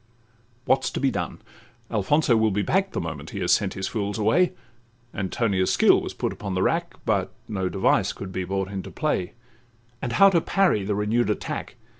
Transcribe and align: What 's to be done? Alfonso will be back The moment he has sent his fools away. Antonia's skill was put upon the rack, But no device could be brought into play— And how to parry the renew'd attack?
What 0.65 0.83
's 0.83 0.89
to 0.93 0.99
be 0.99 1.11
done? 1.11 1.43
Alfonso 1.91 2.35
will 2.35 2.49
be 2.49 2.63
back 2.63 2.91
The 2.93 2.99
moment 2.99 3.29
he 3.29 3.39
has 3.41 3.51
sent 3.51 3.75
his 3.75 3.87
fools 3.87 4.17
away. 4.17 4.51
Antonia's 5.13 5.71
skill 5.71 6.01
was 6.01 6.15
put 6.15 6.33
upon 6.33 6.55
the 6.55 6.63
rack, 6.63 6.95
But 7.05 7.31
no 7.47 7.69
device 7.69 8.11
could 8.11 8.31
be 8.31 8.43
brought 8.43 8.69
into 8.71 8.89
play— 8.89 9.33
And 10.01 10.13
how 10.13 10.31
to 10.31 10.41
parry 10.41 10.83
the 10.83 10.95
renew'd 10.95 11.29
attack? 11.29 11.75